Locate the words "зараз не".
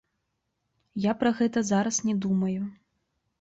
1.71-2.15